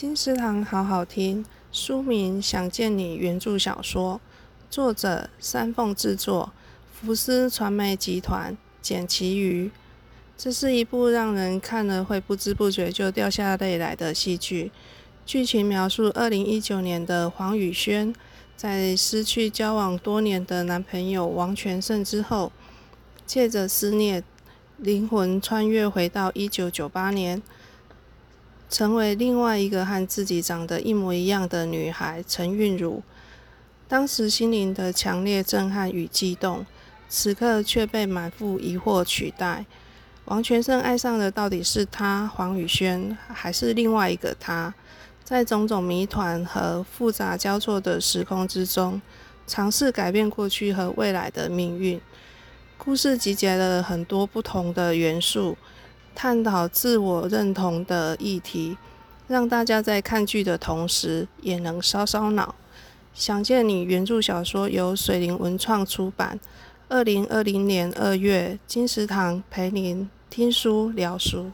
[0.00, 4.20] 金石堂好好听，书名《想见你》原著小说，
[4.70, 6.52] 作者三凤制作，
[6.92, 9.72] 福斯传媒集团，简其瑜。
[10.36, 14.70] 这是一部让人看了会不知不觉就掉下泪来的戏剧。
[15.26, 18.14] 剧情描述二零一九年的黄宇轩，
[18.56, 22.52] 在失去交往多年的男朋友王全胜之后，
[23.26, 24.22] 借着思念，
[24.76, 27.42] 灵魂穿越回到一九九八年。
[28.70, 33.02] 成为另外一个和自己长得一模一样的女孩陈韵如，
[33.88, 36.66] 当时心灵的强烈震撼与激动，
[37.08, 39.64] 此刻却被满腹疑惑取代。
[40.26, 44.74] 王全胜爱上的到底是他黄宇轩，还是另外一个他？
[45.24, 49.00] 在种种谜团和复杂交错的时空之中，
[49.46, 51.98] 尝试改变过去和未来的命运。
[52.76, 55.56] 故事集结了很多不同的元素。
[56.20, 58.76] 探讨自我认同的议题，
[59.28, 62.56] 让大家在看剧的同时也能烧烧脑。
[63.14, 66.40] 想见你原著小说由水灵文创出版，
[66.88, 71.52] 二零二零年二月，金石堂陪您听书聊书。